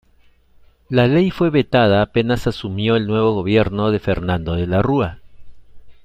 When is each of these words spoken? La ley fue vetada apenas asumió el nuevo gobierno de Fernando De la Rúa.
La 0.89 1.05
ley 1.05 1.29
fue 1.29 1.51
vetada 1.51 2.01
apenas 2.01 2.47
asumió 2.47 2.95
el 2.95 3.05
nuevo 3.05 3.35
gobierno 3.35 3.91
de 3.91 3.99
Fernando 3.99 4.55
De 4.55 4.65
la 4.65 4.81
Rúa. 4.81 5.19